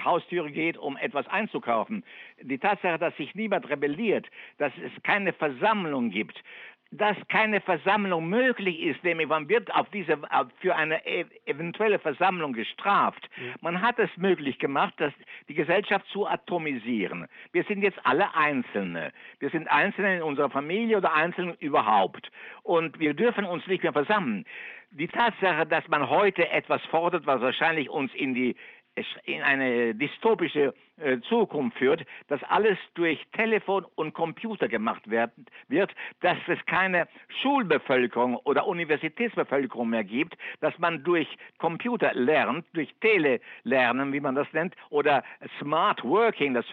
[0.03, 2.03] Haustüre geht, um etwas einzukaufen,
[2.41, 6.43] die Tatsache, dass sich niemand rebelliert, dass es keine Versammlung gibt,
[6.91, 10.17] dass keine Versammlung möglich ist, nämlich man wird auf diese,
[10.59, 13.29] für eine e, eventuelle Versammlung gestraft.
[13.61, 15.13] Man hat es möglich gemacht, dass
[15.47, 17.27] die Gesellschaft zu atomisieren.
[17.51, 19.11] Wir sind jetzt alle Einzelne.
[19.39, 22.31] Wir sind Einzelne in unserer Familie oder Einzelne überhaupt.
[22.63, 24.45] Und wir dürfen uns nicht mehr versammeln.
[24.91, 28.55] Die Tatsache, dass man heute etwas fordert, was wahrscheinlich uns in die
[29.23, 35.31] in eine dystopische äh, Zukunft führt, dass alles durch Telefon und Computer gemacht wird,
[35.67, 37.07] wird, dass es keine
[37.41, 44.51] Schulbevölkerung oder Universitätsbevölkerung mehr gibt, dass man durch Computer lernt, durch Telelernen, wie man das
[44.51, 45.23] nennt, oder
[45.59, 46.65] Smart Working, das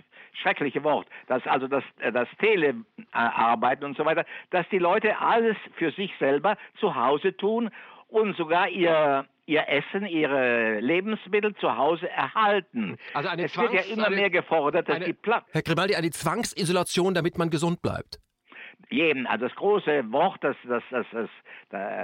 [0.42, 5.56] schreckliche Wort, dass also das, äh, das Telearbeiten und so weiter, dass die Leute alles
[5.76, 7.70] für sich selber zu Hause tun
[8.08, 12.98] und sogar ihr ihr Essen, ihre Lebensmittel zu Hause erhalten.
[13.14, 15.44] Also eine es Zwangs wird ja immer mehr gefordert, dass eine, die Platz.
[15.52, 18.18] Herr Grimaldi, eine Zwangsisolation, damit man gesund bleibt.
[18.90, 21.30] jedem, also das große Wort, das, das, das, das,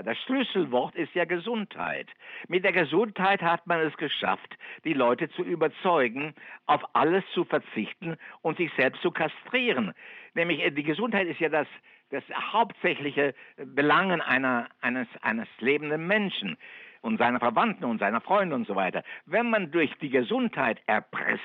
[0.05, 2.09] das Schlüsselwort ist ja Gesundheit.
[2.49, 6.35] Mit der Gesundheit hat man es geschafft, die Leute zu überzeugen,
[6.67, 9.93] auf alles zu verzichten und sich selbst zu kastrieren.
[10.35, 11.67] Nämlich äh, die Gesundheit ist ja das,
[12.11, 16.57] das hauptsächliche Belangen einer, eines, eines lebenden Menschen
[17.03, 19.03] und seiner Verwandten und seiner Freunde und so weiter.
[19.27, 21.43] Wenn man durch die Gesundheit erpresst,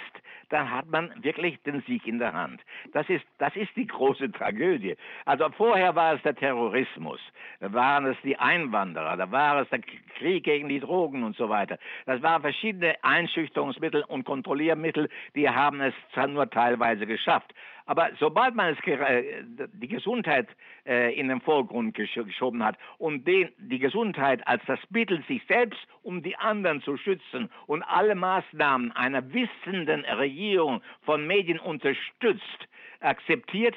[0.49, 2.61] dann hat man wirklich den Sieg in der Hand.
[2.93, 4.95] Das ist, das ist die große Tragödie.
[5.25, 7.19] Also vorher war es der Terrorismus,
[7.59, 9.81] da waren es die Einwanderer, da war es der
[10.17, 11.77] Krieg gegen die Drogen und so weiter.
[12.05, 15.93] Das waren verschiedene Einschüchterungsmittel und Kontrolliermittel, die haben es
[16.27, 17.53] nur teilweise geschafft.
[17.87, 19.43] Aber sobald man es, äh,
[19.73, 20.47] die Gesundheit
[20.85, 25.79] äh, in den Vorgrund geschoben hat und den, die Gesundheit als das Mittel, sich selbst
[26.03, 32.67] um die anderen zu schützen und alle Maßnahmen einer wissenden Regierung von Medien unterstützt,
[32.99, 33.75] akzeptiert,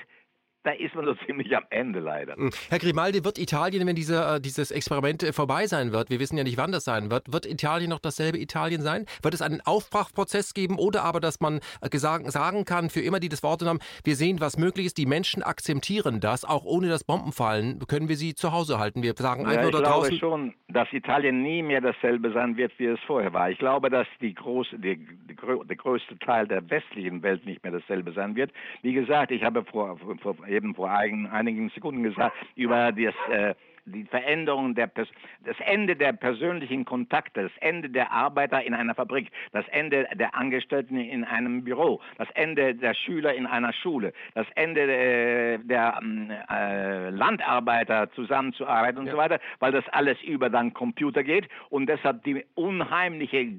[0.63, 2.37] da ist man so ziemlich am Ende leider.
[2.37, 2.51] Hm.
[2.69, 6.37] Herr Grimaldi, wird Italien, wenn diese, äh, dieses Experiment äh, vorbei sein wird, wir wissen
[6.37, 9.07] ja nicht, wann das sein wird, wird Italien noch dasselbe Italien sein?
[9.23, 13.29] Wird es einen Aufbrachprozess geben oder aber, dass man äh, sagen kann, für immer, die
[13.29, 17.05] das Wort haben, wir sehen, was möglich ist, die Menschen akzeptieren das, auch ohne das
[17.05, 19.03] Bombenfallen können wir sie zu Hause halten.
[19.03, 22.87] Wir sagen einfach ja, ich glaube schon, dass Italien nie mehr dasselbe sein wird, wie
[22.87, 23.51] es vorher war.
[23.51, 27.73] Ich glaube, dass die große, die, die, der größte Teil der westlichen Welt nicht mehr
[27.73, 28.53] dasselbe sein wird.
[28.83, 33.55] Wie gesagt, ich habe vor, vor eben vor einigen Sekunden gesagt, über das, äh,
[33.87, 39.31] die Veränderung der, das Ende der persönlichen Kontakte, das Ende der Arbeiter in einer Fabrik,
[39.53, 44.47] das Ende der Angestellten in einem Büro, das Ende der Schüler in einer Schule, das
[44.55, 49.13] Ende äh, der ähm, äh, Landarbeiter zusammenzuarbeiten und ja.
[49.13, 53.57] so weiter, weil das alles über dann Computer geht und deshalb die unheimliche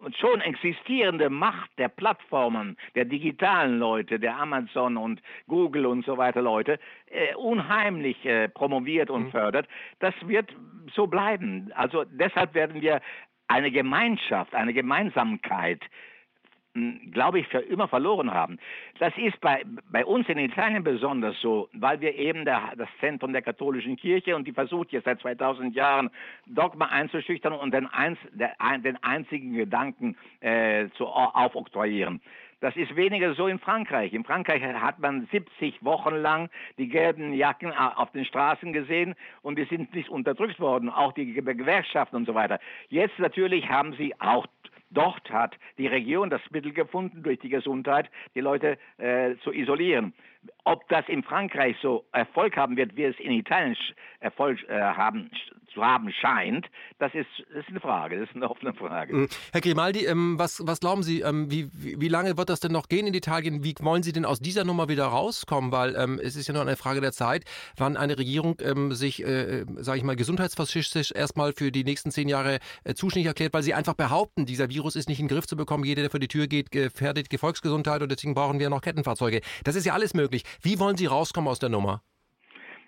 [0.00, 6.16] und schon existierende Macht der Plattformen, der digitalen Leute, der Amazon und Google und so
[6.16, 9.30] weiter Leute, äh, unheimlich äh, promoviert und mhm.
[9.30, 9.68] fördert,
[10.00, 10.50] das wird
[10.94, 11.70] so bleiben.
[11.74, 13.00] Also deshalb werden wir
[13.48, 15.82] eine Gemeinschaft, eine Gemeinsamkeit
[17.10, 18.58] glaube ich, für immer verloren haben.
[18.98, 23.32] Das ist bei, bei uns in Italien besonders so, weil wir eben der, das Zentrum
[23.32, 26.10] der katholischen Kirche und die versucht jetzt seit 2000 Jahren
[26.46, 32.20] Dogma einzuschüchtern und den, eins, der, den einzigen Gedanken äh, zu aufoktroyieren.
[32.60, 34.12] Das ist weniger so in Frankreich.
[34.12, 39.58] In Frankreich hat man 70 Wochen lang die gelben Jacken auf den Straßen gesehen und
[39.58, 42.60] die sind nicht unterdrückt worden, auch die Gewerkschaften und so weiter.
[42.90, 44.46] Jetzt natürlich haben sie auch
[44.90, 50.12] Dort hat die Region das Mittel gefunden, durch die Gesundheit die Leute äh, zu isolieren.
[50.64, 53.76] Ob das in Frankreich so Erfolg haben wird, wie es in Italien
[54.20, 55.30] Erfolg äh, haben,
[55.72, 56.66] zu haben scheint,
[56.98, 59.14] das ist, ist eine Frage, das ist eine offene Frage.
[59.14, 59.28] Mhm.
[59.52, 62.88] Herr Grimaldi, ähm, was, was glauben Sie, ähm, wie, wie, lange wird das denn noch
[62.88, 63.64] gehen in Italien?
[63.64, 65.72] Wie wollen Sie denn aus dieser Nummer wieder rauskommen?
[65.72, 67.44] Weil ähm, es ist ja nur eine Frage der Zeit,
[67.76, 72.28] wann eine Regierung ähm, sich, äh, sage ich mal, gesundheitsfaschistisch erstmal für die nächsten zehn
[72.28, 75.46] Jahre äh, zuständig erklärt, weil sie einfach behaupten, dieser Virus ist nicht in den Griff
[75.46, 75.84] zu bekommen.
[75.84, 79.40] Jeder, der vor die Tür geht, gefährdet die Volksgesundheit und deswegen brauchen wir noch Kettenfahrzeuge.
[79.64, 80.44] Das ist ja alles möglich.
[80.62, 82.02] Wie wollen Sie rauskommen aus der Nummer?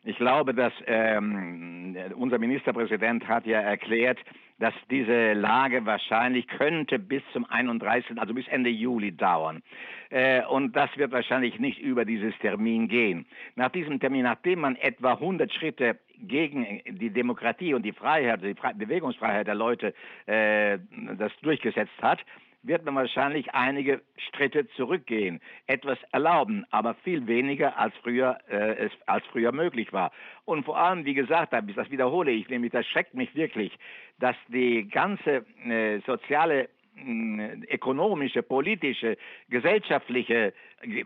[0.04, 4.18] Ich glaube, dass ähm, unser Ministerpräsident hat ja erklärt,
[4.58, 9.62] dass diese Lage wahrscheinlich könnte bis zum 31., also bis Ende Juli dauern.
[10.10, 13.26] Äh, und das wird wahrscheinlich nicht über dieses Termin gehen.
[13.54, 18.54] Nach diesem Termin, nachdem man etwa 100 Schritte gegen die Demokratie und die Freiheit, die
[18.54, 19.94] Fre Bewegungsfreiheit der Leute
[20.26, 20.78] äh,
[21.16, 22.20] das durchgesetzt hat,
[22.62, 28.92] wird man wahrscheinlich einige Schritte zurückgehen, etwas erlauben, aber viel weniger als früher, äh, es,
[29.06, 30.12] als früher möglich war.
[30.44, 33.76] Und vor allem, wie gesagt, das wiederhole ich, nämlich das schreckt mich wirklich,
[34.18, 39.16] dass die ganze äh, soziale äh, ökonomische, politische,
[39.48, 40.52] gesellschaftliche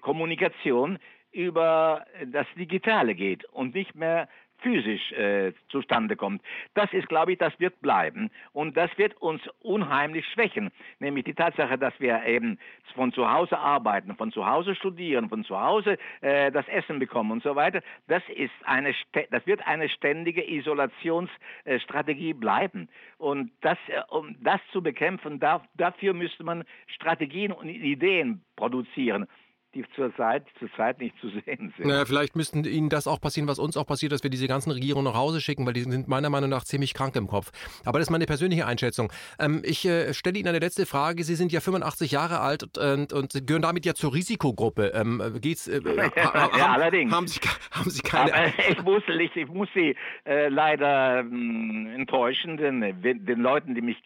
[0.01, 0.99] Kommunikation
[1.33, 6.43] über das Digitale geht und nicht mehr physisch äh, zustande kommt.
[6.75, 10.71] Das ist, glaube ich, das wird bleiben und das wird uns unheimlich schwächen.
[10.99, 12.59] Nämlich die Tatsache, dass wir eben
[12.95, 17.31] von zu Hause arbeiten, von zu Hause studieren, von zu Hause äh, das Essen bekommen
[17.31, 17.83] und so weiter.
[18.09, 18.95] Das ist eine,
[19.31, 22.89] das wird eine ständige Isolationsstrategie bleiben.
[23.19, 29.27] Und das, äh, um das zu bekämpfen, da, dafür müsste man Strategien und Ideen produzieren
[29.75, 31.87] die zurzeit, zurzeit nicht zu sehen sind.
[31.87, 34.71] Naja, vielleicht müssten Ihnen das auch passieren, was uns auch passiert, dass wir diese ganzen
[34.71, 37.53] Regierungen nach Hause schicken, weil die sind meiner Meinung nach ziemlich krank im Kopf.
[37.85, 39.13] Aber das ist meine persönliche Einschätzung.
[39.39, 41.25] Ähm, ich äh, stelle Ihnen eine letzte Frage.
[41.25, 44.93] Sie sind ja 85 Jahre alt und, und gehören damit ja zur Risikogruppe.
[44.95, 45.81] Ähm, geht's, äh,
[46.17, 47.13] ja, haben, allerdings.
[47.13, 48.35] Haben Sie, haben Sie keine...
[48.35, 53.75] Aber ich, muss, ich, ich muss Sie äh, leider mh, hm, enttäuschen, denn den Leuten,
[53.75, 54.03] die mich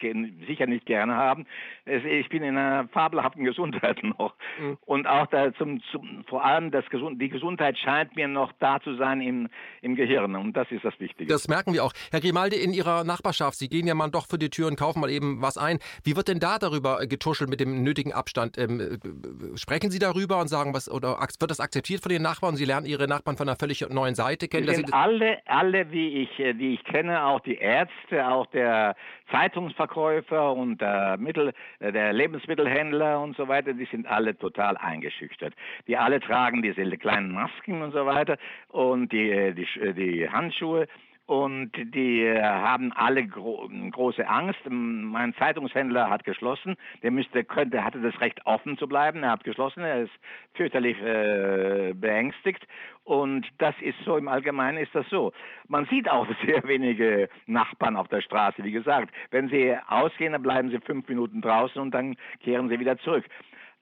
[0.47, 1.45] sicher nicht gerne haben,
[1.85, 4.35] ich bin in einer fabelhaften Gesundheit noch.
[4.59, 4.77] Mhm.
[4.85, 8.79] Und auch das äh, zum, zum, vor allem das die Gesundheit scheint mir noch da
[8.81, 9.49] zu sein im,
[9.81, 11.31] im Gehirn und das ist das Wichtige.
[11.31, 11.93] Das merken wir auch.
[12.11, 15.01] Herr Grimaldi, in Ihrer Nachbarschaft, Sie gehen ja mal doch für die Tür und kaufen
[15.01, 15.79] mal eben was ein.
[16.03, 18.57] Wie wird denn da darüber getuschelt mit dem nötigen Abstand?
[18.57, 22.55] Ähm, äh, sprechen Sie darüber und sagen, was oder wird das akzeptiert von den Nachbarn?
[22.55, 24.67] Sie lernen Ihre Nachbarn von einer völlig neuen Seite kennen?
[24.67, 28.95] Die sind alle, alle, wie ich, äh, die ich kenne, auch die Ärzte, auch der
[29.31, 35.40] Zeitungsverkäufer und der, Mittel, äh, der Lebensmittelhändler und so weiter, die sind alle total eingeschüchtert.
[35.87, 38.37] Die alle tragen diese kleinen Masken und so weiter
[38.69, 40.87] und die, die, die Handschuhe
[41.31, 44.59] und die äh, haben alle gro große Angst.
[44.69, 46.75] Mein Zeitungshändler hat geschlossen.
[47.03, 49.23] Der müsste, könnte, hatte das Recht, offen zu bleiben.
[49.23, 49.81] Er hat geschlossen.
[49.81, 50.11] Er ist
[50.55, 52.67] fürchterlich äh, beängstigt.
[53.05, 55.31] Und das ist so, im Allgemeinen ist das so.
[55.69, 58.61] Man sieht auch sehr wenige Nachbarn auf der Straße.
[58.65, 62.77] Wie gesagt, wenn sie ausgehen, dann bleiben sie fünf Minuten draußen und dann kehren sie
[62.77, 63.23] wieder zurück.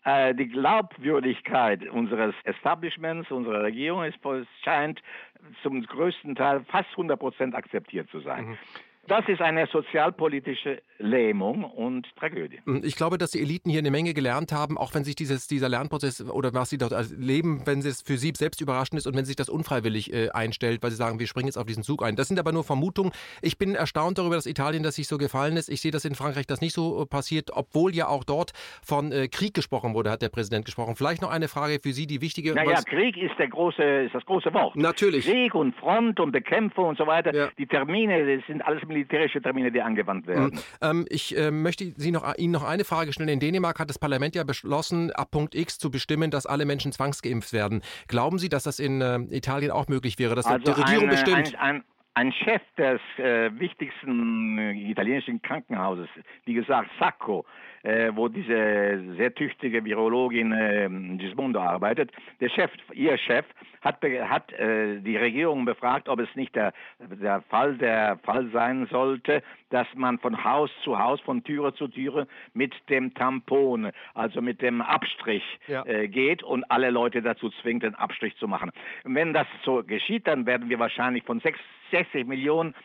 [0.05, 4.17] Äh, die Glaubwürdigkeit unseres Establishments, unserer Regierung, ist,
[4.63, 5.01] scheint
[5.61, 8.49] zum größten Teil fast 100 Prozent akzeptiert zu sein.
[8.49, 8.57] Mhm.
[9.09, 12.59] Das ist eine sozialpolitische Lähmung und Tragödie.
[12.65, 15.47] Hm, ich glaube, dass die Eliten hier eine Menge gelernt haben, auch wenn sich dieses,
[15.47, 19.17] dieser Lernprozess oder was sie dort erleben, wenn es für sie selbst überraschend ist und
[19.17, 22.03] wenn sich das unfreiwillig äh, einstellt, weil sie sagen, wir springen jetzt auf diesen Zug
[22.03, 22.15] ein.
[22.17, 23.11] Das sind aber nur Vermutungen.
[23.41, 25.69] Ich bin erstaunt darüber, dass Italien das sich so gefallen ist.
[25.69, 28.51] Ich sehe, dass in Frankreich das nicht so äh, passiert, obwohl ja auch dort
[28.83, 30.95] von äh, Krieg gesprochen wurde, hat der Präsident gesprochen.
[30.95, 32.53] Vielleicht noch eine Frage für Sie, die wichtige.
[32.53, 34.75] Naja, Krieg ist, der große, ist das große Wort.
[34.75, 35.25] Natürlich.
[35.25, 37.33] Krieg und Front und Bekämpfung und so weiter.
[37.33, 37.49] Ja.
[37.57, 40.51] Die Termine, sind alles militärische Termine, die angewandt werden.
[40.53, 40.59] Mhm.
[40.81, 43.29] Ähm, ich äh, möchte Sie noch, Ihnen noch eine Frage stellen.
[43.29, 46.91] In Dänemark hat das Parlament ja beschlossen, ab Punkt X zu bestimmen, dass alle Menschen
[46.91, 47.81] zwangsgeimpft werden.
[48.07, 51.11] Glauben Sie, dass das in äh, Italien auch möglich wäre, dass also die Regierung eine,
[51.11, 51.55] bestimmt?
[51.59, 51.83] Ein, ein,
[52.15, 56.07] ein Chef des äh, wichtigsten äh, italienischen Krankenhauses,
[56.45, 57.45] wie gesagt Sacco,
[57.83, 63.45] äh, wo diese sehr tüchtige Virologin äh, Gismondo arbeitet, der Chef, ihr Chef,
[63.81, 68.87] hat, hat äh, die Regierung befragt, ob es nicht der, der Fall der Fall sein
[68.91, 74.41] sollte, dass man von Haus zu Haus, von Türe zu Türe mit dem Tampon, also
[74.41, 75.85] mit dem Abstrich ja.
[75.85, 78.71] äh, geht und alle Leute dazu zwingt, den Abstrich zu machen.
[79.03, 81.59] Und wenn das so geschieht, dann werden wir wahrscheinlich von sechs
[81.91, 82.75] 60 Millionen,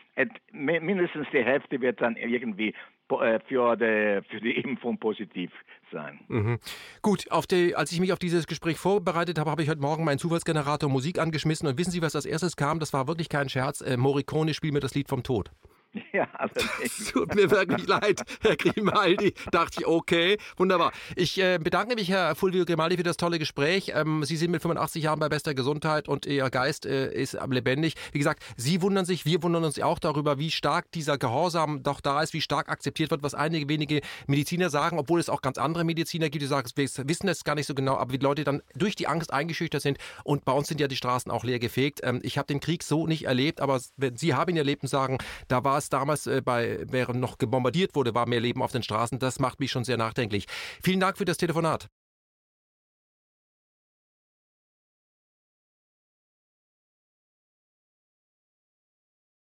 [0.51, 2.73] mindestens die Hälfte wird dann irgendwie
[3.07, 5.51] für die, für die Impfung positiv
[5.91, 6.19] sein.
[6.27, 6.59] Mhm.
[7.01, 10.17] Gut, die, als ich mich auf dieses Gespräch vorbereitet habe, habe ich heute Morgen meinen
[10.19, 12.79] Zufallsgenerator Musik angeschmissen und wissen Sie, was als erstes kam?
[12.79, 13.81] Das war wirklich kein Scherz.
[13.81, 15.51] Äh, Morricone spielt mir das Lied vom Tod.
[16.13, 17.11] Ja, allerdings.
[17.11, 19.33] Tut mir wirklich leid, Herr Grimaldi.
[19.51, 20.91] Dachte ich, okay, wunderbar.
[21.15, 23.91] Ich äh, bedanke mich, Herr Fulvio Grimaldi, für das tolle Gespräch.
[23.93, 27.95] Ähm, Sie sind mit 85 Jahren bei bester Gesundheit und Ihr Geist äh, ist lebendig.
[28.11, 32.01] Wie gesagt, Sie wundern sich, wir wundern uns auch darüber, wie stark dieser Gehorsam doch
[32.01, 35.57] da ist, wie stark akzeptiert wird, was einige wenige Mediziner sagen, obwohl es auch ganz
[35.57, 38.43] andere Mediziner gibt, die sagen, wir wissen es gar nicht so genau, aber wie Leute
[38.43, 39.97] dann durch die Angst eingeschüchtert sind.
[40.23, 42.01] Und bei uns sind ja die Straßen auch leer gefegt.
[42.03, 43.79] Ähm, ich habe den Krieg so nicht erlebt, aber
[44.15, 47.37] Sie haben ihn erlebt und sagen, da war es es damals äh, bei, während noch
[47.37, 49.19] gebombardiert wurde, war mehr Leben auf den Straßen.
[49.19, 50.45] Das macht mich schon sehr nachdenklich.
[50.81, 51.87] Vielen Dank für das Telefonat.